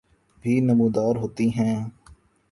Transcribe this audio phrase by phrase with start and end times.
[0.43, 1.75] بھی نمودار ہوتی ہیں